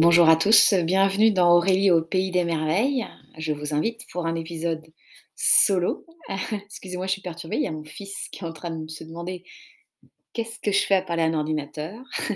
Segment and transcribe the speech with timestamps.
[0.00, 3.04] Bonjour à tous, bienvenue dans Aurélie au Pays des Merveilles.
[3.36, 4.86] Je vous invite pour un épisode
[5.34, 6.06] solo.
[6.52, 9.02] Excusez-moi, je suis perturbée, il y a mon fils qui est en train de se
[9.02, 9.42] demander
[10.32, 11.98] qu'est-ce que je fais à parler à un ordinateur.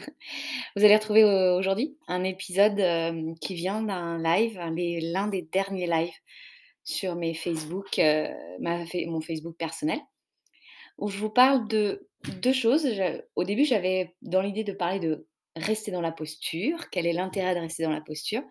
[0.75, 6.19] vous allez retrouver aujourd'hui un épisode euh, qui vient d'un live, l'un des derniers lives
[6.83, 7.17] sur euh,
[9.07, 10.01] mon Facebook personnel,
[10.99, 12.09] où je vous parle de
[12.41, 12.89] deux choses.
[13.37, 17.55] Au début, j'avais dans l'idée de parler de rester dans la posture, quel est l'intérêt
[17.55, 18.43] de rester dans la posture.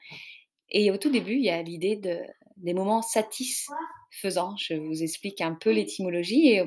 [0.69, 2.19] Et au tout début, il y a l'idée de,
[2.57, 4.55] des moments satisfaisants.
[4.57, 6.63] Je vous explique un peu l'étymologie et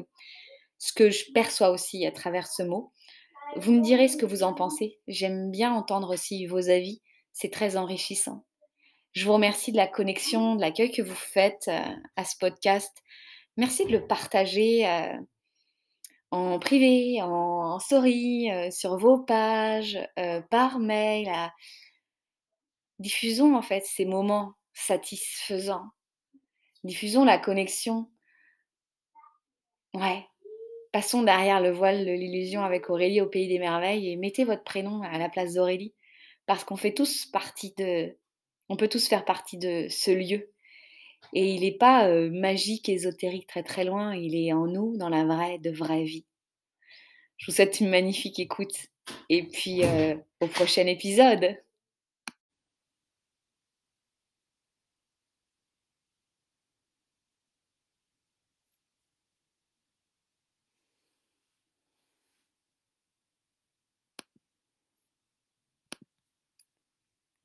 [0.79, 2.93] ce que je perçois aussi à travers ce mot.
[3.57, 4.99] Vous me direz ce que vous en pensez.
[5.07, 7.01] J'aime bien entendre aussi vos avis.
[7.33, 8.45] C'est très enrichissant.
[9.13, 11.81] Je vous remercie de la connexion, de l'accueil que vous faites euh,
[12.17, 12.93] à ce podcast.
[13.57, 15.17] Merci de le partager euh,
[16.35, 21.31] en privé, en, story, euh, sur vos pages, euh, par mail.
[22.99, 25.87] Diffusons en fait ces moments satisfaisants.
[26.83, 28.11] Diffusons la connexion.
[29.95, 30.27] Ouais.
[30.93, 34.65] Passons derrière le voile de l'illusion avec Aurélie au pays des merveilles et mettez votre
[34.65, 35.95] prénom à la place d'Aurélie
[36.47, 38.17] parce qu'on fait tous partie de
[38.69, 40.54] on peut tous faire partie de ce lieu.
[41.33, 45.25] Et il n'est pas magique, ésotérique, très très loin, il est en nous, dans la
[45.25, 46.27] vraie, de vraie vie.
[47.37, 48.77] Je vous souhaite une magnifique écoute
[49.29, 49.83] et puis
[50.41, 51.57] au prochain épisode.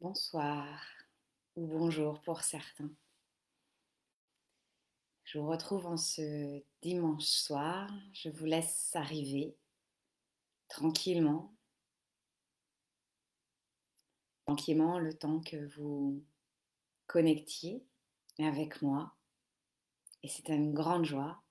[0.01, 0.65] Bonsoir
[1.55, 2.89] ou bonjour pour certains.
[5.31, 7.87] Je vous retrouve en ce dimanche soir.
[8.13, 9.55] Je vous laisse arriver
[10.69, 11.53] tranquillement,
[14.47, 16.25] tranquillement le temps que vous
[17.05, 17.85] connectiez
[18.39, 19.15] avec moi.
[20.23, 21.43] Et c'est une grande joie.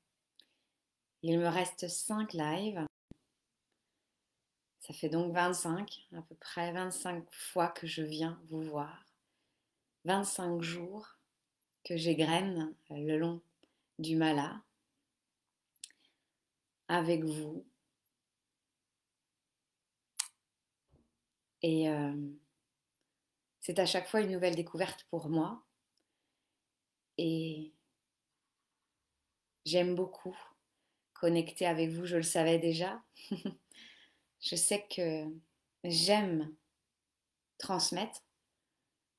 [1.22, 2.84] Il me reste 5 lives.
[4.80, 9.06] Ça fait donc 25, à peu près 25 fois que je viens vous voir.
[10.04, 11.14] 25 jours
[11.84, 13.40] que j'égrène le long
[13.98, 14.62] du Mala
[16.88, 17.64] avec vous
[21.62, 21.88] Et
[23.60, 25.62] c'est à chaque fois une nouvelle découverte pour moi.
[27.18, 27.72] Et
[29.64, 30.36] j'aime beaucoup
[31.14, 33.02] connecter avec vous, je le savais déjà.
[34.40, 35.24] je sais que
[35.82, 36.54] j'aime
[37.58, 38.22] transmettre,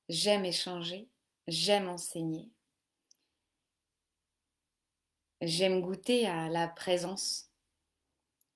[0.07, 1.09] j'aime échanger,
[1.47, 2.49] j'aime enseigner.
[5.41, 7.49] J'aime goûter à la présence,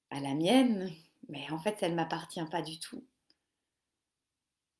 [0.09, 0.94] à la mienne,
[1.29, 3.05] mais en fait, elle ne m'appartient pas du tout.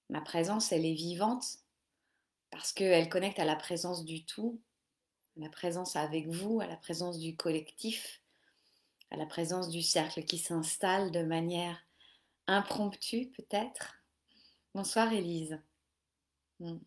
[0.10, 1.46] Ma présence, elle est vivante
[2.52, 4.62] parce qu'elle connecte à la présence du tout,
[5.38, 8.22] à la présence avec vous, à la présence du collectif,
[9.10, 11.80] à la présence du cercle qui s'installe de manière
[12.48, 14.04] impromptue peut-être.
[14.76, 15.60] Bonsoir Élise.
[16.60, 16.78] Hmm.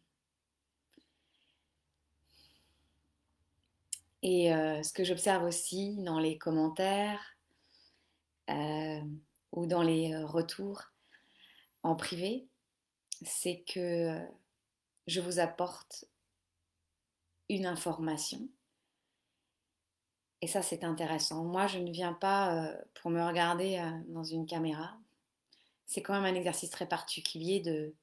[4.29, 7.37] Et euh, ce que j'observe aussi dans les commentaires
[8.51, 9.01] euh,
[9.53, 10.83] ou dans les euh, retours
[11.85, 12.49] en privé,
[13.23, 14.21] c'est que
[15.07, 16.07] je vous apporte
[17.49, 18.49] une information.
[20.43, 21.45] Et ça, c'est intéressant.
[21.45, 24.99] Moi, je ne viens pas pour me regarder dans une caméra.
[25.87, 27.95] C'est quand même un exercice très particulier de,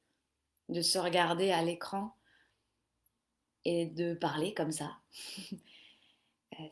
[0.70, 2.16] de se regarder à l'écran
[3.66, 4.98] et de parler comme ça.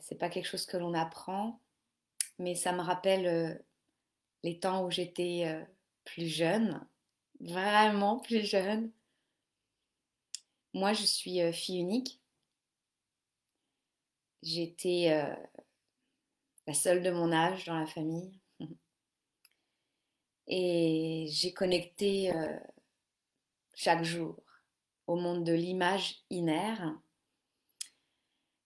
[0.00, 1.60] c'est pas quelque chose que l'on apprend,
[2.38, 3.62] mais ça me rappelle
[4.42, 5.64] les temps où j'étais
[6.04, 6.86] plus jeune,
[7.40, 8.92] vraiment plus jeune.
[10.74, 12.20] Moi, je suis euh, fille unique.
[14.42, 15.34] J'étais euh,
[16.66, 18.40] la seule de mon âge dans la famille.
[20.46, 22.58] Et j'ai connecté euh,
[23.74, 24.42] chaque jour
[25.06, 26.98] au monde de l'image inaire,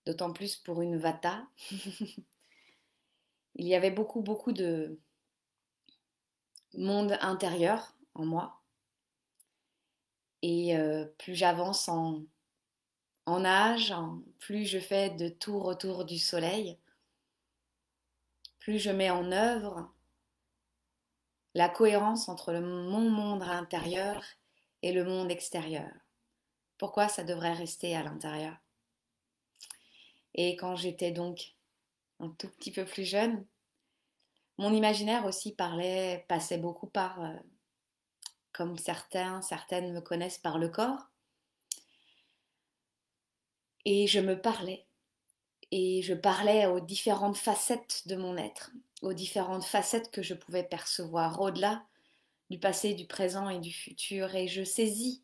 [0.06, 1.46] d'autant plus pour une vata.
[3.56, 5.00] Il y avait beaucoup, beaucoup de
[6.74, 8.62] monde intérieur en moi.
[10.42, 12.24] Et euh, plus j'avance en,
[13.26, 13.92] âge,
[14.38, 16.78] plus je fais de tours autour du soleil,
[18.60, 19.92] plus je mets en œuvre
[21.54, 24.22] la cohérence entre le, mon monde intérieur
[24.82, 25.90] et le monde extérieur.
[26.78, 28.65] Pourquoi ça devrait rester à l'intérieur?
[30.36, 31.54] Et quand j'étais donc
[32.20, 33.44] un tout petit peu plus jeune,
[34.58, 37.34] mon imaginaire aussi parlait, passait beaucoup par euh,
[38.52, 41.10] comme certains, certaines me connaissent par le corps.
[43.84, 44.86] Et je me parlais.
[45.70, 48.70] Et je parlais aux différentes facettes de mon être,
[49.02, 51.84] aux différentes facettes que je pouvais percevoir au-delà
[52.50, 54.34] du passé, du présent et du futur.
[54.34, 55.22] Et je saisis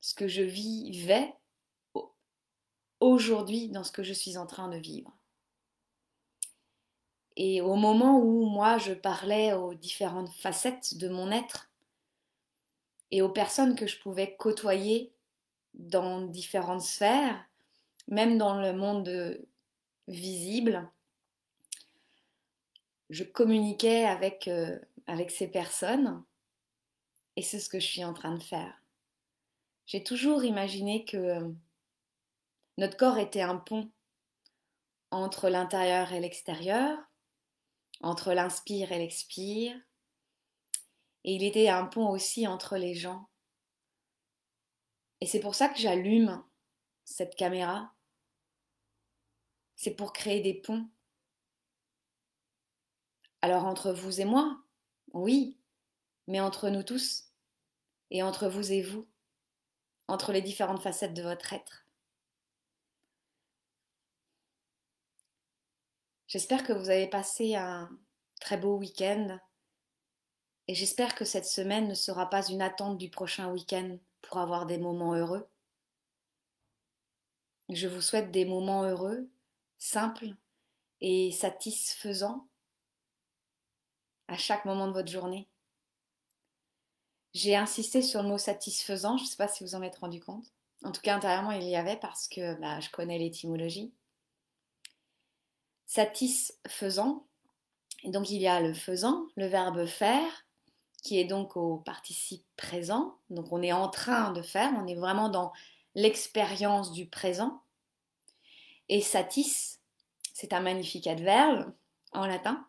[0.00, 1.32] ce que je vivais
[3.02, 5.10] aujourd'hui dans ce que je suis en train de vivre.
[7.36, 11.70] Et au moment où moi je parlais aux différentes facettes de mon être
[13.10, 15.12] et aux personnes que je pouvais côtoyer
[15.74, 17.44] dans différentes sphères,
[18.06, 19.40] même dans le monde
[20.08, 20.88] visible,
[23.10, 26.22] je communiquais avec, euh, avec ces personnes
[27.36, 28.74] et c'est ce que je suis en train de faire.
[29.86, 31.48] J'ai toujours imaginé que euh,
[32.78, 33.90] notre corps était un pont
[35.10, 36.98] entre l'intérieur et l'extérieur,
[38.00, 39.78] entre l'inspire et l'expire,
[41.24, 43.28] et il était un pont aussi entre les gens.
[45.20, 46.42] Et c'est pour ça que j'allume
[47.04, 47.92] cette caméra.
[49.76, 50.88] C'est pour créer des ponts.
[53.40, 54.62] Alors entre vous et moi,
[55.12, 55.58] oui,
[56.26, 57.32] mais entre nous tous,
[58.10, 59.08] et entre vous et vous,
[60.08, 61.81] entre les différentes facettes de votre être.
[66.32, 67.90] J'espère que vous avez passé un
[68.40, 69.38] très beau week-end
[70.66, 74.64] et j'espère que cette semaine ne sera pas une attente du prochain week-end pour avoir
[74.64, 75.46] des moments heureux.
[77.68, 79.28] Je vous souhaite des moments heureux,
[79.76, 80.34] simples
[81.02, 82.48] et satisfaisants
[84.26, 85.50] à chaque moment de votre journée.
[87.34, 90.22] J'ai insisté sur le mot satisfaisant, je ne sais pas si vous en êtes rendu
[90.22, 90.50] compte.
[90.82, 93.92] En tout cas, intérieurement, il y avait parce que bah, je connais l'étymologie
[95.92, 97.26] satisfaisant.
[98.02, 100.46] Et donc il y a le faisant, le verbe faire,
[101.02, 103.18] qui est donc au participe présent.
[103.28, 105.52] Donc on est en train de faire, on est vraiment dans
[105.94, 107.60] l'expérience du présent.
[108.88, 109.80] Et satis,
[110.32, 111.72] c'est un magnifique adverbe
[112.12, 112.66] en latin,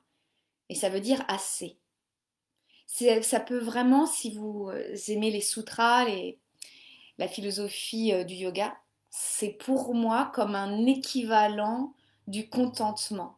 [0.67, 1.77] et ça veut dire assez.
[2.87, 6.37] Ça peut vraiment, si vous euh, aimez les sutras, et
[7.17, 8.77] la philosophie euh, du yoga,
[9.09, 11.93] c'est pour moi comme un équivalent
[12.27, 13.37] du contentement.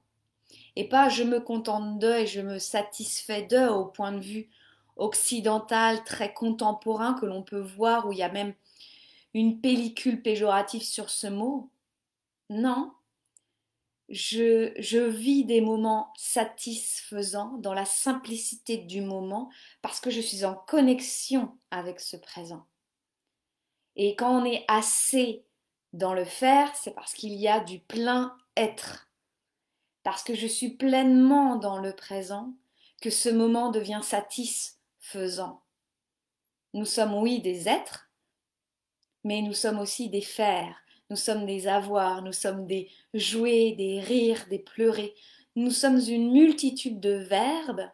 [0.76, 4.50] Et pas je me contente de et je me satisfais de au point de vue
[4.98, 8.54] occidental très contemporain que l'on peut voir où il y a même
[9.34, 11.70] une pellicule péjorative sur ce mot.
[12.50, 12.94] Non,
[14.10, 19.50] je, je, vis des moments satisfaisants dans la simplicité du moment
[19.82, 22.66] parce que je suis en connexion avec ce présent.
[23.96, 25.45] Et quand on est assez
[25.96, 29.10] dans le faire, c'est parce qu'il y a du plein être.
[30.04, 32.54] Parce que je suis pleinement dans le présent
[33.02, 35.62] que ce moment devient satisfaisant.
[36.74, 38.10] Nous sommes, oui, des êtres,
[39.24, 40.76] mais nous sommes aussi des faire,
[41.10, 45.16] nous sommes des avoirs, nous sommes des jouets, des rires, des pleurer.
[45.56, 47.90] Nous sommes une multitude de verbes,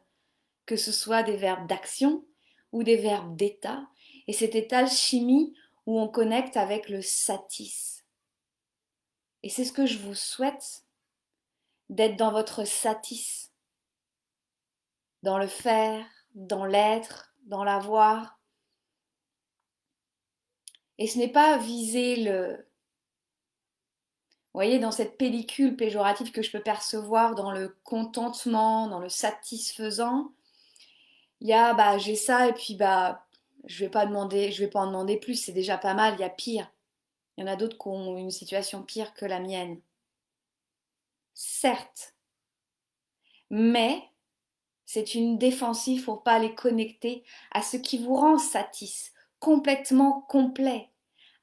[0.65, 2.25] que ce soit des verbes d'action
[2.71, 3.85] ou des verbes d'état,
[4.27, 5.53] et cette état chimie
[5.85, 8.03] où on connecte avec le satis.
[9.43, 10.85] Et c'est ce que je vous souhaite,
[11.89, 13.51] d'être dans votre satis,
[15.23, 16.05] dans le faire,
[16.35, 18.39] dans l'être, dans l'avoir.
[20.97, 22.67] Et ce n'est pas viser le...
[24.53, 29.07] Vous voyez, dans cette pellicule péjorative que je peux percevoir dans le contentement, dans le
[29.07, 30.33] satisfaisant,
[31.39, 33.25] il y a bah j'ai ça et puis bah
[33.65, 36.21] je vais pas demander, je vais pas en demander plus, c'est déjà pas mal, il
[36.21, 36.71] y a pire.
[37.37, 39.81] Il y en a d'autres qui ont une situation pire que la mienne.
[41.33, 42.15] Certes.
[43.49, 44.03] Mais
[44.85, 50.89] c'est une défensive pour pas les connecter à ce qui vous rend satis, complètement complet,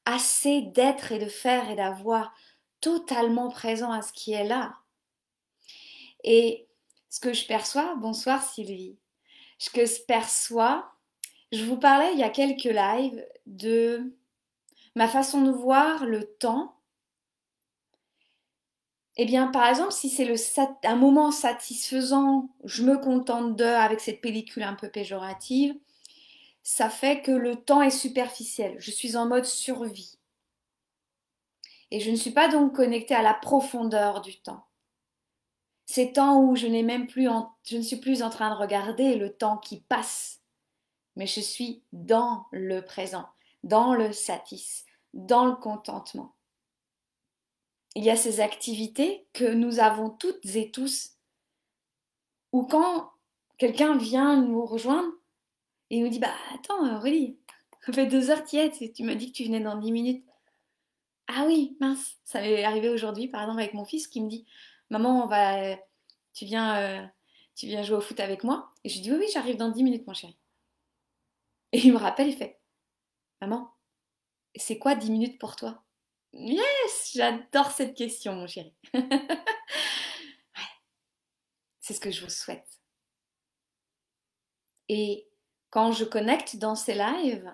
[0.05, 2.35] assez d'être et de faire et d'avoir,
[2.81, 4.77] totalement présent à ce qui est là.
[6.25, 6.69] Et
[7.09, 8.99] ce que je perçois, bonsoir Sylvie,
[9.59, 10.93] ce que je perçois,
[11.53, 14.13] je vous parlais il y a quelques lives de
[14.95, 16.79] ma façon de voir le temps,
[19.17, 20.33] eh bien, par exemple, si c'est
[20.85, 25.75] un moment satisfaisant, je me contente de, avec cette pellicule un peu péjorative,
[26.63, 28.77] ça fait que le temps est superficiel.
[28.79, 30.19] Je suis en mode survie.
[31.91, 34.67] Et je ne suis pas donc connectée à la profondeur du temps.
[35.87, 37.29] Ces temps où je n'ai même plus,
[37.65, 40.38] je ne suis plus en train de regarder le temps qui passe,
[41.19, 43.29] mais je suis dans le présent,
[43.65, 46.37] dans le satis, dans le contentement.
[47.97, 51.17] Il y a ces activités que nous avons toutes et tous,
[52.53, 53.11] où quand
[53.59, 55.13] quelqu'un vient nous rejoindre,
[55.91, 57.37] Et nous dit Bah attends, Aurélie,
[57.85, 60.25] ça fait deux heures qu'il est, tu m'as dit que tu venais dans dix minutes.
[61.27, 64.47] Ah oui, mince, ça m'est arrivé aujourd'hui, par exemple, avec mon fils qui me dit
[64.91, 65.77] Maman, on va,
[66.33, 67.07] tu, viens, euh,
[67.57, 69.71] tu viens jouer au foot avec moi Et je lui dis Oui, oui, j'arrive dans
[69.71, 70.39] dix minutes, mon chéri.
[71.73, 72.61] Et il me rappelle, il fait
[73.41, 73.71] Maman,
[74.57, 75.85] c'est quoi dix minutes pour toi?
[76.33, 78.75] Yes, j'adore cette question, mon chéri.
[81.81, 82.81] C'est ce que je vous souhaite.
[84.91, 85.27] Et
[85.71, 87.51] quand je connecte dans ces lives,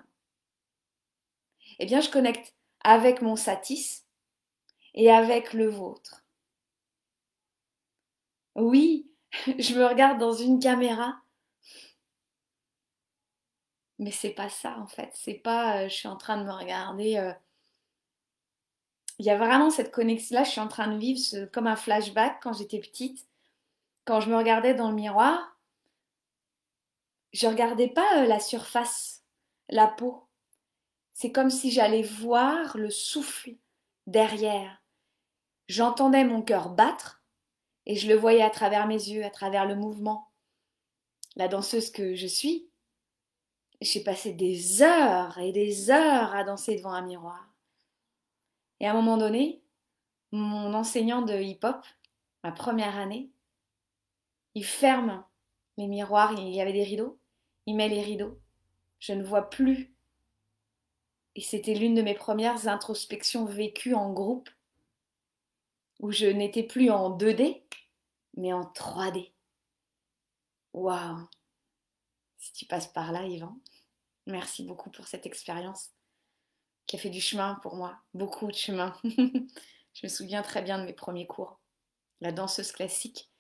[1.79, 4.05] eh bien, je connecte avec mon satis
[4.95, 6.25] et avec le vôtre.
[8.57, 9.11] Oui,
[9.59, 11.21] je me regarde dans une caméra,
[13.99, 15.11] mais c'est pas ça en fait.
[15.15, 17.35] C'est pas, je suis en train de me regarder.
[19.19, 20.37] Il y a vraiment cette connexion.
[20.37, 23.27] Là, je suis en train de vivre comme un flashback quand j'étais petite,
[24.05, 25.57] quand je me regardais dans le miroir.
[27.33, 29.23] Je regardais pas la surface,
[29.69, 30.27] la peau.
[31.13, 33.55] C'est comme si j'allais voir le souffle
[34.07, 34.83] derrière.
[35.69, 37.23] J'entendais mon cœur battre
[37.87, 40.31] et je le voyais à travers mes yeux, à travers le mouvement.
[41.37, 42.69] La danseuse que je suis,
[43.85, 47.49] j'ai passé des heures et des heures à danser devant un miroir.
[48.81, 49.63] Et à un moment donné,
[50.33, 51.85] mon enseignant de hip-hop,
[52.43, 53.31] ma première année,
[54.55, 55.25] il ferme
[55.77, 57.19] les miroirs, il y avait des rideaux,
[57.67, 58.41] il met les rideaux.
[59.01, 59.95] Je ne vois plus
[61.37, 64.49] et c'était l'une de mes premières introspections vécues en groupe,
[66.01, 67.63] où je n'étais plus en 2D,
[68.37, 69.33] mais en 3D.
[70.73, 71.29] Waouh
[72.39, 73.59] Si tu passes par là, Yvan,
[74.27, 75.91] merci beaucoup pour cette expérience
[76.87, 78.95] qui a fait du chemin pour moi, beaucoup de chemin.
[79.05, 81.59] je me souviens très bien de mes premiers cours.
[82.21, 83.31] La danseuse classique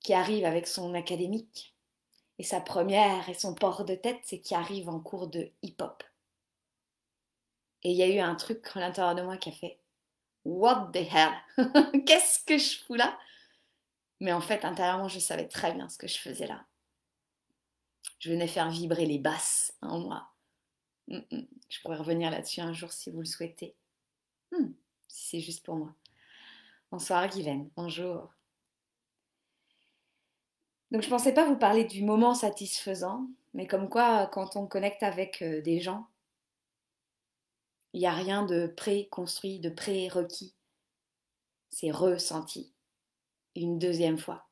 [0.00, 1.72] qui arrive avec son académique,
[2.38, 6.02] et sa première et son port de tête, c'est qui arrive en cours de hip-hop.
[7.84, 9.78] Et il y a eu un truc à l'intérieur de moi qui a fait
[10.44, 11.32] What the hell?
[12.04, 13.16] Qu'est-ce que je fous là?
[14.18, 16.64] Mais en fait, intérieurement, je savais très bien ce que je faisais là.
[18.22, 20.28] Je venais faire vibrer les basses en moi.
[21.08, 21.46] Mm, mm.
[21.68, 23.74] Je pourrais revenir là-dessus un jour si vous le souhaitez.
[24.52, 24.68] Hmm,
[25.08, 25.92] si c'est juste pour moi.
[26.92, 28.32] Bonsoir Guylaine, bonjour.
[30.92, 34.68] Donc je ne pensais pas vous parler du moment satisfaisant, mais comme quoi quand on
[34.68, 36.06] connecte avec euh, des gens,
[37.92, 40.54] il n'y a rien de pré-construit, de pré-requis.
[41.70, 42.72] C'est ressenti.
[43.56, 44.46] Une deuxième fois.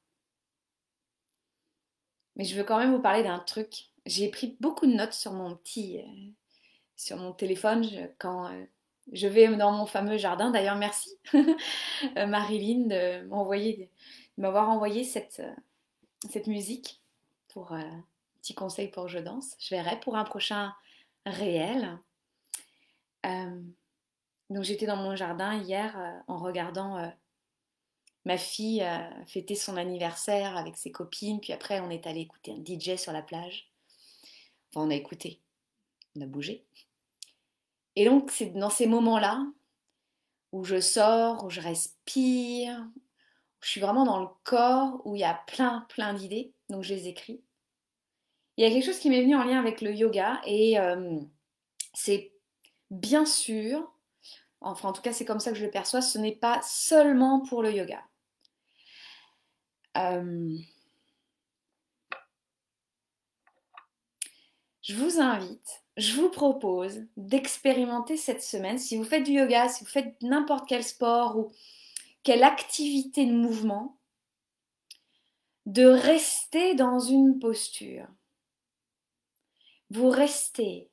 [2.37, 3.91] Mais je veux quand même vous parler d'un truc.
[4.07, 6.31] J'ai pris beaucoup de notes sur mon petit, euh,
[6.97, 7.87] sur mon téléphone
[8.19, 8.65] quand euh,
[9.13, 10.51] je vais dans mon fameux jardin.
[10.51, 13.89] D'ailleurs, merci euh, Marilyn de
[14.39, 15.43] m'avoir envoyé cette,
[16.47, 17.03] musique
[17.49, 18.05] pour un
[18.41, 19.57] petit conseil pour je danse.
[19.59, 20.73] Je verrai pour un prochain
[21.27, 21.99] réel.
[23.27, 23.63] Euh,
[24.51, 27.09] donc j'étais dans mon jardin hier euh, en regardant euh,
[28.25, 28.87] ma fille
[29.27, 33.13] fêter son anniversaire avec ses copines, puis après on est allé écouter un DJ sur
[33.13, 33.71] la plage.
[34.71, 35.41] Enfin on a écouté,
[36.17, 36.65] on a bougé.
[37.97, 39.45] Et donc c'est dans ces moments-là
[40.53, 45.21] où je sors, où je respire, où je suis vraiment dans le corps, où il
[45.21, 47.43] y a plein plein d'idées, donc je les écris.
[48.57, 50.77] Il y a quelque chose qui m'est venu en lien avec le yoga et
[51.95, 52.33] c'est
[52.91, 53.91] bien sûr,
[54.61, 57.41] enfin en tout cas c'est comme ça que je le perçois, ce n'est pas seulement
[57.41, 58.03] pour le yoga.
[59.97, 60.57] Euh,
[64.83, 69.85] je vous invite, je vous propose d'expérimenter cette semaine, si vous faites du yoga, si
[69.85, 71.51] vous faites n'importe quel sport ou
[72.23, 73.99] quelle activité de mouvement,
[75.67, 78.07] de rester dans une posture.
[79.91, 80.91] Vous restez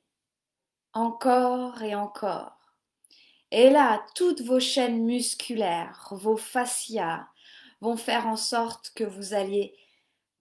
[0.92, 2.57] encore et encore.
[3.50, 7.26] Et là, toutes vos chaînes musculaires, vos fascias
[7.80, 9.74] vont faire en sorte que vous alliez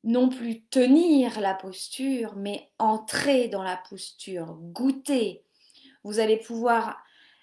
[0.04, 5.44] non plus tenir la posture, mais entrer dans la posture, goûter.
[6.04, 6.98] Vous allez pouvoir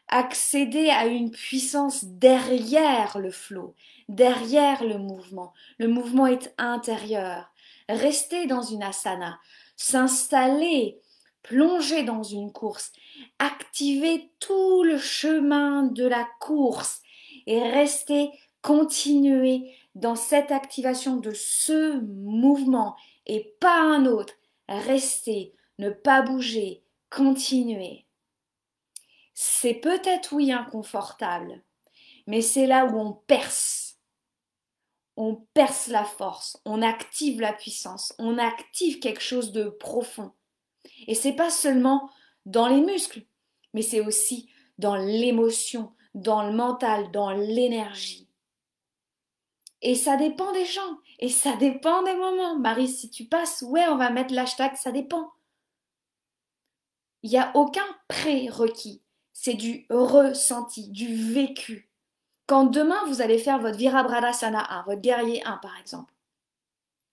[0.09, 3.75] accéder à une puissance derrière le flot,
[4.09, 5.53] derrière le mouvement.
[5.79, 7.53] Le mouvement est intérieur.
[7.89, 9.39] Rester dans une asana,
[9.77, 11.01] s'installer
[11.45, 12.91] plonger dans une course,
[13.39, 17.01] activer tout le chemin de la course
[17.47, 18.31] et rester,
[18.63, 22.97] continuer dans cette activation de ce mouvement
[23.27, 24.35] et pas un autre.
[24.69, 28.07] Rester, ne pas bouger, continuer.
[29.35, 31.63] C'est peut-être oui inconfortable,
[32.27, 33.99] mais c'est là où on perce.
[35.17, 40.33] On perce la force, on active la puissance, on active quelque chose de profond
[41.07, 42.11] Et c'est pas seulement
[42.47, 43.23] dans les muscles,
[43.73, 48.29] mais c'est aussi dans l'émotion, dans le mental, dans l'énergie.
[49.83, 52.59] Et ça dépend des gens, et ça dépend des moments.
[52.59, 55.31] Marie, si tu passes, ouais, on va mettre l'hashtag, ça dépend.
[57.23, 61.91] Il n'y a aucun prérequis, c'est du ressenti, du vécu.
[62.47, 66.13] Quand demain vous allez faire votre Virabradasana 1, votre guerrier 1 par exemple,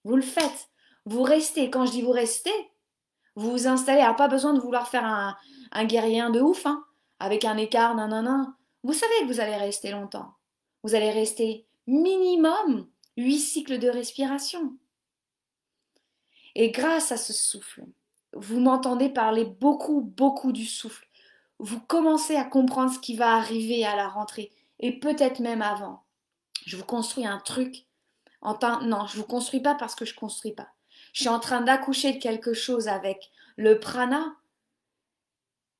[0.03, 0.69] vous le faites,
[1.05, 1.69] vous restez.
[1.69, 2.51] Quand je dis vous restez,
[3.35, 4.01] vous vous installez.
[4.01, 6.83] Alors pas besoin de vouloir faire un, guerrier 1 de ouf, hein,
[7.19, 8.55] avec un écart, nanana.
[8.83, 10.33] Vous savez que vous allez rester longtemps.
[10.83, 14.77] Vous allez rester minimum 8 cycles de respiration.
[16.55, 17.85] Et grâce à ce souffle,
[18.33, 21.07] vous m'entendez parler beaucoup, beaucoup du souffle.
[21.59, 26.03] Vous commencez à comprendre ce qui va arriver à la rentrée et peut-être même avant.
[26.65, 27.85] Je vous construis un truc.
[28.41, 30.69] En non, je vous construis pas parce que je construis pas.
[31.13, 34.35] Je suis en train d'accoucher de quelque chose avec le prana.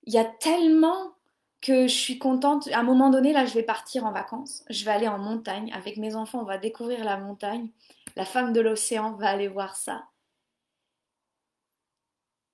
[0.04, 1.16] Il y a tellement
[1.62, 2.68] que je suis contente.
[2.70, 4.64] À un moment donné, là, je vais partir en vacances.
[4.70, 5.72] Je vais aller en montagne.
[5.74, 7.70] Avec mes enfants, on va découvrir la montagne.
[8.16, 10.06] La femme de l'océan va aller voir ça.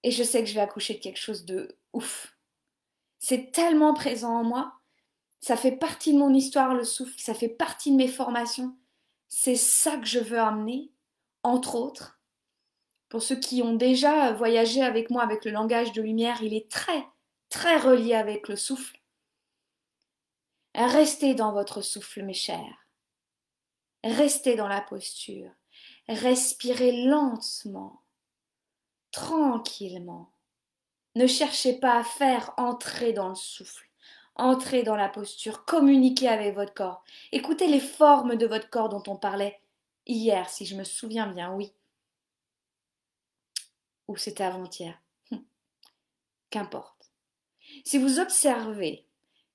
[0.03, 2.35] Et je sais que je vais accoucher de quelque chose de ouf.
[3.17, 4.73] C'est tellement présent en moi.
[5.39, 7.19] Ça fait partie de mon histoire, le souffle.
[7.19, 8.75] Ça fait partie de mes formations.
[9.27, 10.91] C'est ça que je veux amener,
[11.43, 12.16] entre autres.
[13.09, 16.69] Pour ceux qui ont déjà voyagé avec moi avec le langage de lumière, il est
[16.69, 17.05] très,
[17.49, 18.99] très relié avec le souffle.
[20.75, 22.87] Restez dans votre souffle, mes chers.
[24.03, 25.49] Restez dans la posture.
[26.07, 28.01] Respirez lentement,
[29.11, 30.31] tranquillement.
[31.15, 33.89] Ne cherchez pas à faire entrer dans le souffle.
[34.35, 37.03] Entrez dans la posture, communiquez avec votre corps.
[37.31, 39.59] Écoutez les formes de votre corps dont on parlait
[40.05, 41.73] hier, si je me souviens bien, oui.
[44.07, 45.01] Ou c'était avant-hier.
[45.31, 45.43] Hum.
[46.49, 47.11] Qu'importe.
[47.83, 49.05] Si vous observez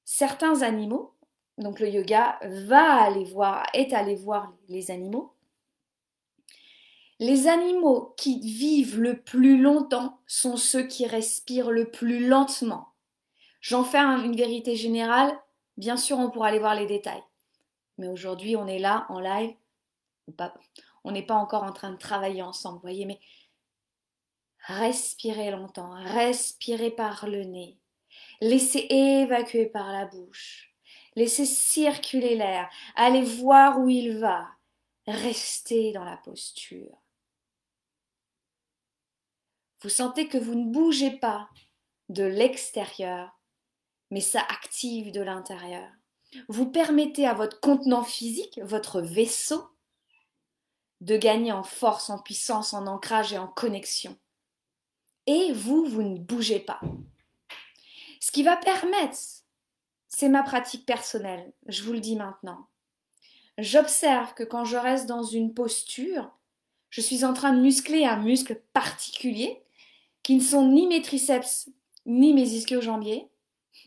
[0.04, 1.14] certains animaux,
[1.58, 5.34] donc le yoga va aller voir, est allé voir les animaux,
[7.22, 12.88] les animaux qui vivent le plus longtemps sont ceux qui respirent le plus lentement.
[13.60, 15.32] J'en fais une vérité générale.
[15.76, 17.22] Bien sûr, on pourra aller voir les détails.
[17.96, 19.54] Mais aujourd'hui, on est là en live.
[21.04, 23.20] On n'est pas encore en train de travailler ensemble, vous voyez, mais
[24.66, 27.78] respirez longtemps, respirez par le nez.
[28.40, 30.72] Laissez évacuer par la bouche.
[31.14, 32.68] Laissez circuler l'air.
[32.96, 34.48] Allez voir où il va.
[35.06, 36.96] Restez dans la posture.
[39.82, 41.48] Vous sentez que vous ne bougez pas
[42.08, 43.36] de l'extérieur,
[44.10, 45.88] mais ça active de l'intérieur.
[46.48, 49.68] Vous permettez à votre contenant physique, votre vaisseau,
[51.00, 54.16] de gagner en force, en puissance, en ancrage et en connexion.
[55.26, 56.80] Et vous, vous ne bougez pas.
[58.20, 59.16] Ce qui va permettre,
[60.08, 62.68] c'est ma pratique personnelle, je vous le dis maintenant.
[63.58, 66.30] J'observe que quand je reste dans une posture,
[66.90, 69.62] je suis en train de muscler un muscle particulier
[70.22, 71.68] qui ne sont ni mes triceps
[72.06, 73.28] ni mes ischio-jambiers,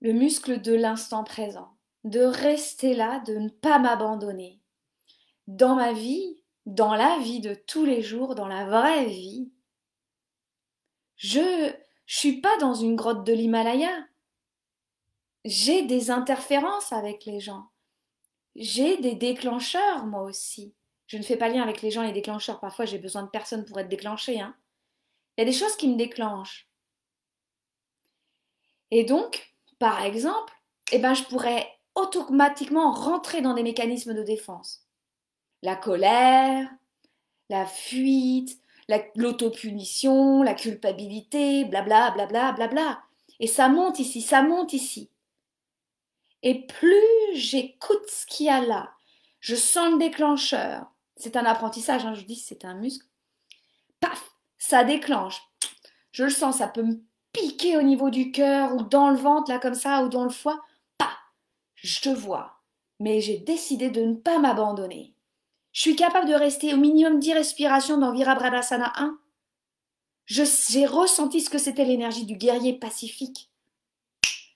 [0.00, 4.60] le muscle de l'instant présent, de rester là, de ne pas m'abandonner.
[5.46, 6.39] Dans ma vie,
[6.74, 9.50] dans la vie de tous les jours, dans la vraie vie,
[11.16, 11.72] je ne
[12.06, 13.90] suis pas dans une grotte de l'Himalaya.
[15.44, 17.70] J'ai des interférences avec les gens.
[18.54, 20.74] J'ai des déclencheurs, moi aussi.
[21.06, 22.60] Je ne fais pas lien avec les gens les déclencheurs.
[22.60, 24.40] Parfois, j'ai besoin de personnes pour être déclenché.
[24.40, 24.56] Hein.
[25.36, 26.68] Il y a des choses qui me déclenchent.
[28.90, 30.52] Et donc, par exemple,
[30.92, 34.89] eh ben, je pourrais automatiquement rentrer dans des mécanismes de défense.
[35.62, 36.68] La colère,
[37.48, 38.58] la fuite,
[39.14, 43.02] l'autopunition, la, culpabilité, blabla, blabla, blabla.
[43.38, 45.10] Et ça monte ici, ça monte ici.
[46.42, 48.92] Et plus j'écoute ce qu'il y a là,
[49.40, 50.86] je sens le déclencheur.
[51.16, 53.06] C'est un apprentissage, hein, je dis c'est un muscle.
[54.00, 55.42] Paf, ça déclenche.
[56.12, 59.50] Je le sens, ça peut me piquer au niveau du cœur ou dans le ventre,
[59.50, 60.60] là comme ça, ou dans le foie,
[60.98, 61.12] pas,
[61.74, 62.60] je te vois.
[62.98, 65.14] Mais j'ai décidé de ne pas m'abandonner.
[65.72, 69.18] Je suis capable de rester au minimum 10 respirations dans Virabhadasana 1.
[70.26, 73.50] J'ai ressenti ce que c'était l'énergie du guerrier pacifique.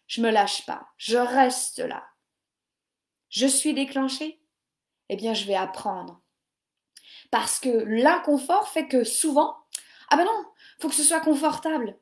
[0.07, 2.05] Je me lâche pas, je reste là.
[3.29, 4.41] Je suis déclenchée
[5.09, 6.21] Eh bien, je vais apprendre.
[7.31, 9.57] Parce que l'inconfort fait que souvent,
[10.09, 10.45] ah ben non,
[10.79, 11.99] faut que ce soit confortable.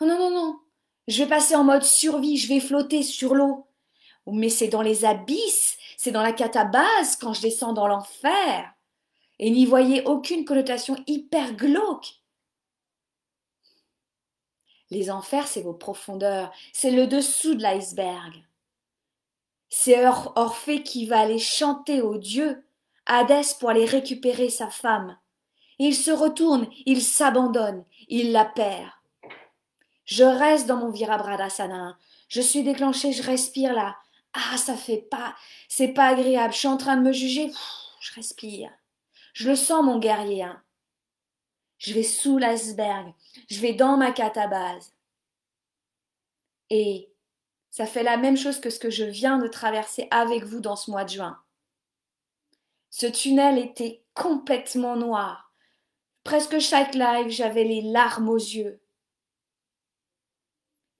[0.00, 0.58] Oh non, non, non.
[1.08, 3.66] Je vais passer en mode survie, je vais flotter sur l'eau.
[4.26, 8.74] Mais c'est dans les abysses, c'est dans la catabase quand je descends dans l'enfer.
[9.38, 12.14] Et n'y voyez aucune connotation hyper glauque.
[14.90, 18.34] Les enfers, c'est vos profondeurs, c'est le dessous de l'iceberg.
[19.68, 22.64] C'est Orphée qui va aller chanter aux dieux,
[23.06, 25.16] Hadès pour aller récupérer sa femme.
[25.78, 28.90] Il se retourne, il s'abandonne, il la perd.
[30.04, 31.96] Je reste dans mon Virabhadasana.
[32.26, 34.01] Je suis déclenchée, je respire là.
[34.34, 35.34] Ah, ça fait pas,
[35.68, 36.54] c'est pas agréable.
[36.54, 37.50] Je suis en train de me juger.
[38.00, 38.70] je respire.
[39.34, 40.42] Je le sens, mon guerrier.
[40.42, 40.62] Hein.
[41.78, 43.12] Je vais sous l'iceberg.
[43.50, 44.94] Je vais dans ma catabase.
[46.70, 47.10] Et
[47.70, 50.76] ça fait la même chose que ce que je viens de traverser avec vous dans
[50.76, 51.42] ce mois de juin.
[52.90, 55.52] Ce tunnel était complètement noir.
[56.24, 58.81] Presque chaque live, j'avais les larmes aux yeux.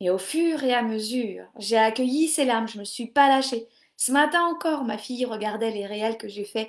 [0.03, 3.29] Et au fur et à mesure, j'ai accueilli ces larmes, je ne me suis pas
[3.29, 3.69] lâchée.
[3.97, 6.69] Ce matin encore, ma fille regardait les réels que j'ai faits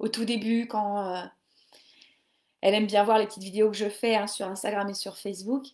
[0.00, 1.22] au tout début quand euh,
[2.60, 5.16] elle aime bien voir les petites vidéos que je fais hein, sur Instagram et sur
[5.16, 5.66] Facebook.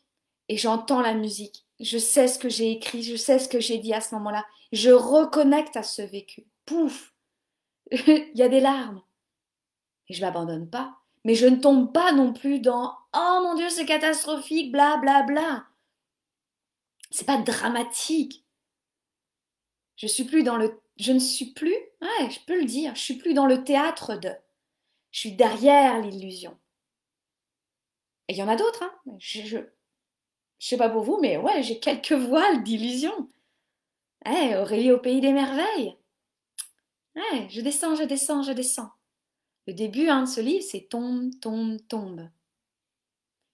[0.51, 1.64] Et j'entends la musique.
[1.81, 4.44] Je sais ce que j'ai écrit, je sais ce que j'ai dit à ce moment-là.
[4.70, 6.44] Je reconnecte à ce vécu.
[6.66, 7.14] Pouf
[7.92, 9.01] Il y a des larmes.
[10.11, 10.99] Et je m'abandonne pas.
[11.25, 15.23] Mais je ne tombe pas non plus dans Oh mon Dieu, c'est catastrophique, bla bla
[15.23, 15.64] bla.
[17.14, 18.44] C'est pas dramatique.
[19.94, 20.83] Je suis plus dans le.
[20.96, 21.77] Je ne suis plus.
[22.03, 22.96] Ouais, je peux le dire.
[22.96, 24.33] Je suis plus dans le théâtre de.
[25.12, 26.59] Je suis derrière l'illusion.
[28.27, 28.83] Et il y en a d'autres.
[28.83, 28.92] Hein.
[29.20, 29.59] Je, je,
[30.59, 33.31] sais pas pour vous, mais ouais, j'ai quelques voiles d'illusion.
[34.27, 35.96] Eh, Aurélie au pays des merveilles.
[37.14, 38.90] Je descends, je descends, je descends.
[39.68, 42.29] Le début hein, de ce livre, c'est tombe, tombe, tombe.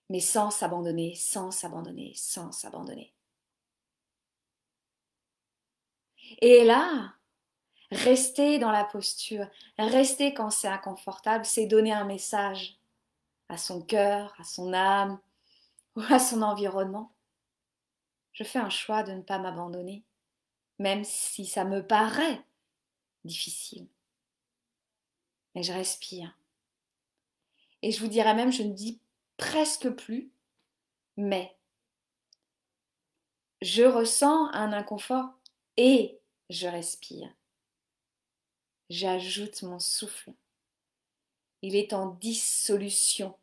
[0.08, 3.12] Mais sans s'abandonner, sans s'abandonner, sans s'abandonner.
[6.38, 7.14] Et là,
[7.90, 9.46] rester dans la posture,
[9.78, 12.78] rester quand c'est inconfortable, c'est donner un message
[13.48, 15.18] à son cœur, à son âme
[15.96, 17.12] ou à son environnement.
[18.32, 20.04] Je fais un choix de ne pas m'abandonner,
[20.78, 22.42] même si ça me paraît
[23.24, 23.88] difficile.
[25.54, 26.38] Mais je respire.
[27.82, 29.00] Et je vous dirais même, je ne dis
[29.36, 30.30] presque plus,
[31.16, 31.56] mais
[33.62, 35.34] je ressens un inconfort
[35.76, 36.19] et
[36.50, 37.32] je respire.
[38.90, 40.32] J'ajoute mon souffle.
[41.62, 43.36] Il est en dissolution.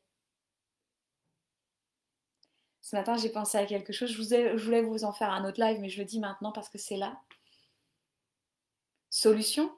[2.81, 4.11] Ce matin, j'ai pensé à quelque chose.
[4.11, 6.77] Je, voulais vous en faire un autre live, mais je le dis maintenant parce que
[6.77, 7.21] c'est là.
[9.09, 9.71] Solution?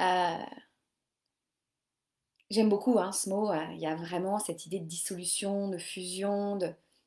[0.00, 0.44] Euh,
[2.50, 3.50] j'aime beaucoup hein, ce mot.
[3.50, 6.58] Euh, il y a vraiment cette idée de dissolution, de fusion,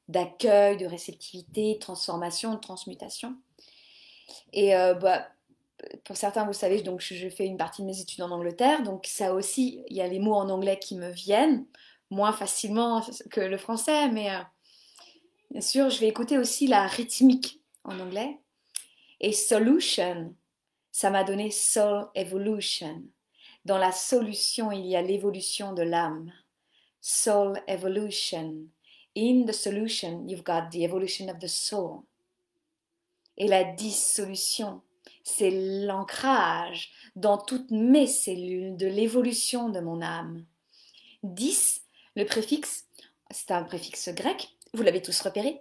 [0.09, 3.37] d'accueil, de, réceptivité, de transformation, de transmutation.
[4.53, 5.27] Et euh, bah,
[6.03, 9.05] pour certains, vous savez, donc je, fais une partie de mes études en Angleterre, donc
[9.07, 11.65] ça aussi, il y a les mots en anglais qui me viennent
[12.09, 14.39] moins facilement que le français, mais euh,
[15.49, 18.37] bien sûr, je vais écouter aussi la rythmique en anglais.
[19.19, 20.35] Et solution,
[20.91, 23.03] ça m'a donné soul evolution.
[23.63, 26.31] Dans la solution, il y a l'évolution de l'âme.
[26.99, 28.67] Soul evolution.
[29.15, 32.05] In the solution, you've got the evolution of the soul.
[33.41, 34.83] Et la dissolution,
[35.23, 40.45] c'est l'ancrage dans toutes mes cellules de l'évolution de mon âme.
[41.23, 41.81] 10,
[42.17, 42.85] le préfixe,
[43.31, 45.59] c'est un préfixe grec, vous l'avez tous repéré.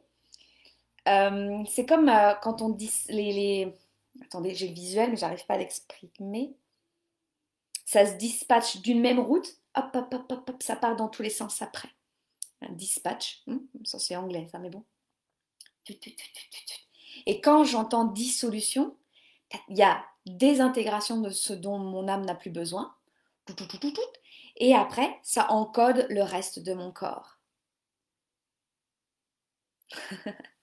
[1.09, 3.75] Euh, c'est comme euh, quand on dit les,
[4.21, 6.55] Attendez, j'ai le visuel, mais j'arrive pas à l'exprimer.
[7.87, 11.23] Ça se dispatche d'une même route, hop, hop, hop, hop, hop, ça part dans tous
[11.23, 11.89] les sens après.
[12.73, 14.85] Dispatch, hmm, ça c'est anglais, ça, mais bon.
[17.27, 18.97] Et quand j'entends dissolution,
[19.69, 22.95] il y a désintégration de ce dont mon âme n'a plus besoin.
[24.57, 27.39] Et après, ça encode le reste de mon corps.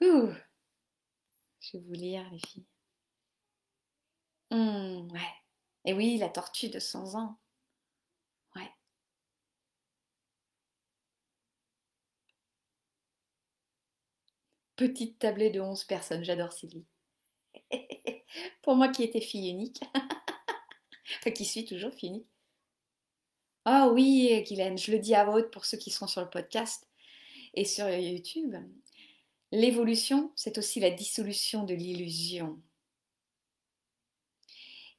[0.00, 0.36] Je
[1.74, 2.66] vais vous lire, les filles.
[4.50, 5.34] Mmh, ouais.
[5.84, 7.38] Et oui, la tortue de 100 ans.
[14.76, 16.24] Petite tablée de 11 personnes.
[16.24, 16.86] J'adore Sylvie.
[18.62, 19.80] Pour moi qui étais fille unique.
[21.34, 22.28] qui suis toujours fille unique.
[23.64, 26.86] Ah oui, Guylaine, je le dis à haute pour ceux qui sont sur le podcast
[27.54, 28.54] et sur YouTube.
[29.50, 32.60] L'évolution, c'est aussi la dissolution de l'illusion.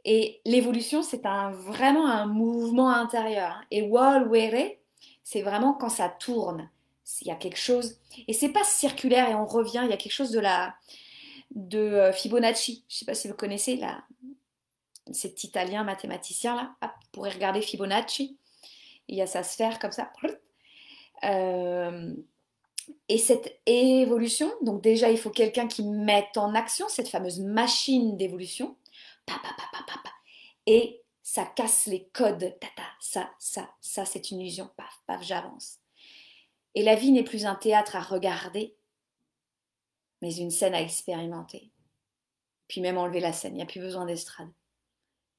[0.03, 3.61] Et l'évolution, c'est un, vraiment un mouvement intérieur.
[3.71, 4.29] Et wall
[5.23, 6.69] c'est vraiment quand ça tourne
[7.21, 9.97] il y a quelque chose, et c'est pas circulaire et on revient, il y a
[9.97, 10.75] quelque chose de la
[11.51, 12.83] de euh, Fibonacci.
[12.89, 14.03] Je sais pas si vous connaissez là,
[15.11, 16.75] cet italien mathématicien là.
[16.81, 18.37] Vous pourrez regarder Fibonacci.
[19.07, 20.11] Il y a sa sphère comme ça.
[21.23, 22.13] Euh,
[23.09, 28.17] et cette évolution, donc déjà il faut quelqu'un qui mette en action cette fameuse machine
[28.17, 28.75] d'évolution,
[30.65, 32.55] et ça casse les codes,
[32.99, 35.79] ça, ça, ça c'est une illusion, paf, paf, j'avance.
[36.77, 38.77] Et la vie n'est plus un théâtre à regarder,
[40.21, 41.71] mais une scène à expérimenter.
[42.67, 44.53] Puis même enlever la scène, il n'y a plus besoin d'estrade.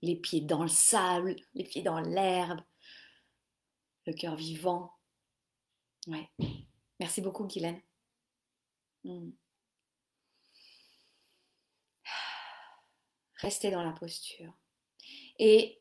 [0.03, 2.61] Les pieds dans le sable, les pieds dans l'herbe,
[4.09, 4.93] le cœur vivant.
[6.09, 6.29] Ouais.
[6.99, 7.81] Merci beaucoup, Guylaine.
[9.05, 9.31] Hmm.
[13.37, 14.53] Restez dans la posture.
[15.39, 15.81] Et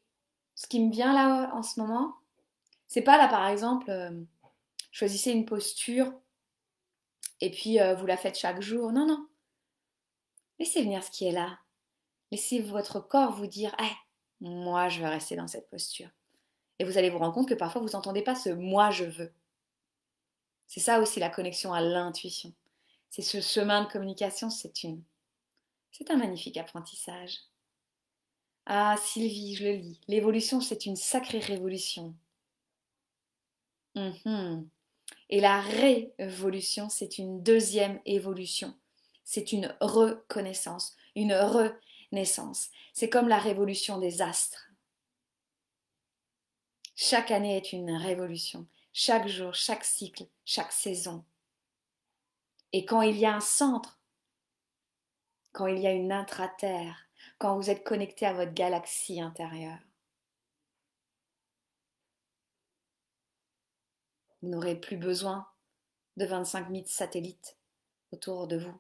[0.54, 2.16] ce qui me vient là en ce moment,
[2.86, 4.24] c'est pas là par exemple, euh,
[4.98, 6.12] choisissez une posture
[7.40, 8.92] et puis euh, vous la faites chaque jour.
[8.92, 9.28] Non, non.
[10.58, 11.60] Laissez venir ce qui est là.
[12.32, 13.96] Laissez votre corps vous dire, eh,
[14.42, 16.10] moi je veux rester dans cette posture.
[16.80, 19.32] Et vous allez vous rendre compte que parfois vous n'entendez pas ce moi je veux.
[20.66, 22.52] C'est ça aussi la connexion à l'intuition.
[23.12, 25.04] C'est ce chemin de communication, c'est une.
[25.92, 27.38] C'est un magnifique apprentissage.
[28.66, 30.02] Ah, Sylvie, je le lis.
[30.08, 32.16] L'évolution, c'est une sacrée révolution.
[33.94, 34.68] Mhm.
[35.30, 38.74] Et la révolution, c'est une deuxième évolution.
[39.24, 42.70] C'est une reconnaissance, une renaissance.
[42.94, 44.70] C'est comme la révolution des astres.
[46.96, 48.66] Chaque année est une révolution
[49.00, 51.24] chaque jour, chaque cycle, chaque saison.
[52.74, 54.02] Et quand il y a un centre,
[55.52, 56.98] quand il y a une intra-terre,
[57.38, 59.78] quand vous êtes connecté à votre galaxie intérieure,
[64.42, 65.48] vous n'aurez plus besoin
[66.18, 67.58] de 25 000 satellites
[68.12, 68.80] autour de vous.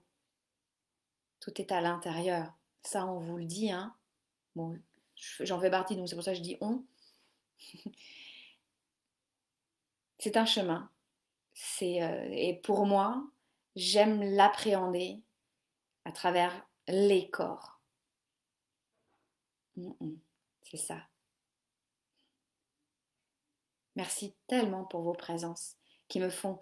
[1.39, 2.53] Tout est à l'intérieur.
[2.83, 3.95] Ça, on vous le dit, hein.
[4.55, 4.79] Bon,
[5.41, 6.83] j'en fais partie, donc c'est pour ça que je dis on.
[10.19, 10.89] c'est un chemin.
[11.53, 13.23] C'est, euh, et pour moi,
[13.75, 15.21] j'aime l'appréhender
[16.05, 17.79] à travers les corps.
[20.63, 21.06] C'est ça.
[23.97, 25.75] Merci tellement pour vos présences
[26.07, 26.59] qui me font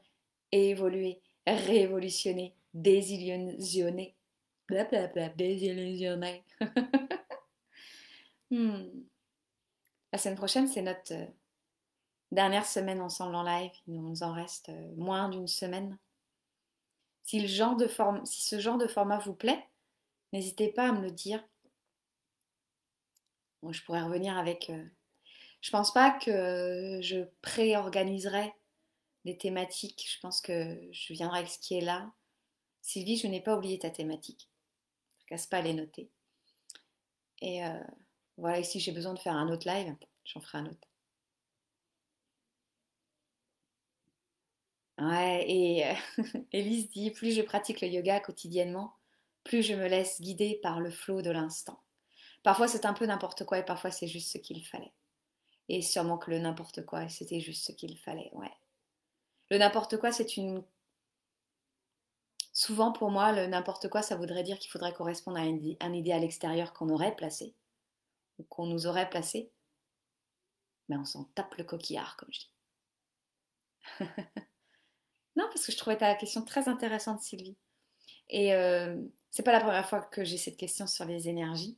[0.52, 4.16] évoluer, révolutionner, désillusionner.
[4.68, 6.44] Blablabla, désillusionner.
[8.52, 8.84] Hmm.
[10.14, 11.26] La semaine prochaine, c'est notre euh,
[12.32, 15.98] Dernière semaine ensemble en live, il nous en reste euh, moins d'une semaine.
[17.24, 17.88] Si, le genre de
[18.24, 19.68] si ce genre de format vous plaît,
[20.34, 21.44] n'hésitez pas à me le dire.
[23.62, 24.70] Moi, je pourrais revenir avec.
[24.70, 24.86] Euh,
[25.66, 28.54] je pense pas que je préorganiserai
[29.26, 30.08] des thématiques.
[30.08, 32.12] Je pense que je viendrai avec ce qui est là.
[32.84, 34.48] Sylvie, je n'ai pas oublié ta thématique.
[35.18, 36.12] Je casse pas les noter.
[37.42, 37.80] Et euh,
[38.38, 40.88] voilà, ici j'ai besoin de faire un autre live, j'en ferai un autre.
[45.00, 48.94] Ouais, et euh, Elise dit plus je pratique le yoga quotidiennement,
[49.44, 51.82] plus je me laisse guider par le flot de l'instant.
[52.44, 54.94] Parfois c'est un peu n'importe quoi et parfois c'est juste ce qu'il fallait.
[55.70, 58.52] Et sûrement que le n'importe quoi, c'était juste ce qu'il fallait, ouais.
[59.50, 60.64] Le n'importe quoi, c'est une.
[62.54, 66.24] Souvent pour moi, le n'importe quoi, ça voudrait dire qu'il faudrait correspondre à un idéal
[66.24, 67.54] extérieur qu'on aurait placé,
[68.40, 69.52] ou qu'on nous aurait placé.
[70.88, 72.52] Mais on s'en tape le coquillard, comme je dis.
[75.36, 77.58] Non, parce que je trouvais ta question très intéressante, Sylvie.
[78.30, 78.96] Et euh,
[79.32, 81.78] c'est pas la première fois que j'ai cette question sur les énergies.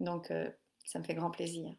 [0.00, 0.50] Donc, euh,
[0.84, 1.72] ça me fait grand plaisir.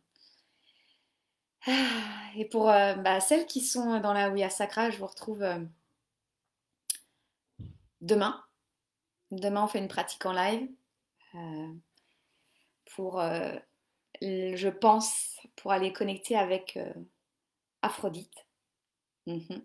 [1.67, 5.43] Ah, et pour euh, bah, celles qui sont dans la Ouya Sacra, je vous retrouve
[5.43, 5.59] euh,
[8.01, 8.43] demain.
[9.31, 10.67] Demain, on fait une pratique en live.
[12.95, 13.21] pour,
[14.21, 16.79] je pense, pour aller connecter avec
[17.81, 18.45] Aphrodite.
[19.27, 19.63] Mhm.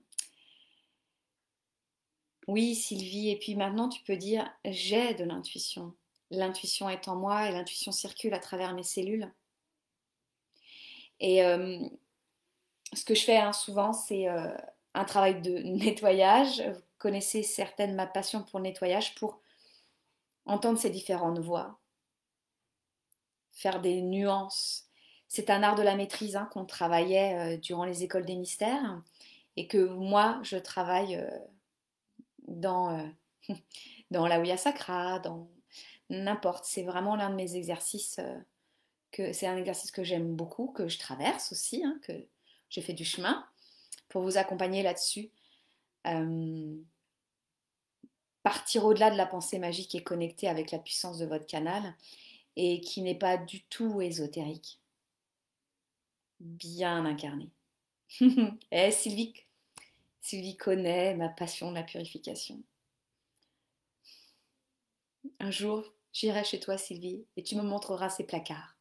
[2.47, 5.95] Oui, Sylvie, et puis maintenant tu peux dire j'ai de l'intuition.
[6.31, 9.33] L'intuition est en moi et l'intuition circule à travers mes cellules.
[11.21, 11.79] Et euh,
[12.93, 14.57] ce que je fais hein, souvent, c'est euh,
[14.95, 16.61] un travail de nettoyage.
[16.61, 19.41] Vous connaissez certaines ma passion pour le nettoyage, pour
[20.47, 21.79] entendre ces différentes voix,
[23.53, 24.89] faire des nuances.
[25.29, 29.03] C'est un art de la maîtrise hein, qu'on travaillait euh, durant les écoles des mystères
[29.57, 31.25] et que moi, je travaille
[32.49, 33.09] dans,
[34.11, 35.49] dans la Ouya Sacra, dans
[36.11, 36.65] n'importe.
[36.65, 38.21] C'est vraiment l'un de mes exercices.
[39.33, 42.13] C'est un exercice que j'aime beaucoup, que je traverse aussi, hein, que
[42.69, 43.47] j'ai fait du chemin
[44.09, 45.31] pour vous accompagner là-dessus.
[46.07, 46.77] Euh,
[48.43, 51.95] partir au-delà de la pensée magique et connecter avec la puissance de votre canal
[52.57, 54.81] et qui n'est pas du tout ésotérique.
[56.41, 57.51] Bien incarné.
[58.71, 59.35] eh Sylvie,
[60.21, 62.63] Sylvie connaît ma passion de la purification.
[65.41, 68.74] Un jour, j'irai chez toi, Sylvie, et tu me montreras ces placards.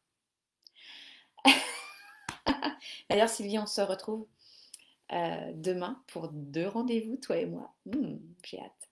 [3.10, 4.26] D'ailleurs, Sylvie, on se retrouve
[5.12, 7.74] euh, demain pour deux rendez-vous, toi et moi.
[7.86, 8.90] Hmm, j'ai hâte.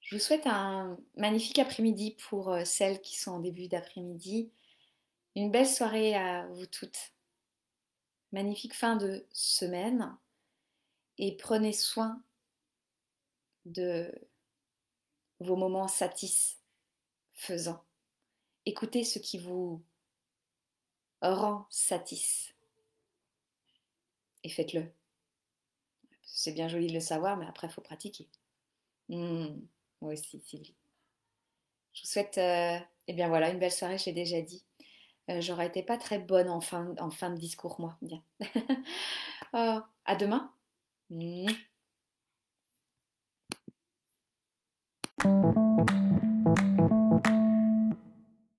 [0.00, 4.50] Je vous souhaite un magnifique après-midi pour euh, celles qui sont en début d'après-midi.
[5.36, 7.12] Une belle soirée à vous toutes.
[8.32, 10.16] Magnifique fin de semaine.
[11.18, 12.22] Et prenez soin
[13.64, 14.12] de
[15.40, 17.84] vos moments satisfaisants.
[18.64, 19.82] Écoutez ce qui vous
[21.22, 22.52] rend satis.
[24.44, 24.92] Et faites-le.
[26.22, 28.28] C'est bien joli de le savoir, mais après, il faut pratiquer.
[29.08, 29.60] Hmm,
[30.00, 30.74] moi aussi, Sylvie.
[31.92, 34.64] Je vous souhaite, euh, eh bien voilà, une belle soirée, j'ai déjà dit.
[35.30, 37.96] Euh, j'aurais été pas très bonne en fin, de discours, moi.
[38.02, 38.22] Bien.
[39.52, 40.52] oh, à demain.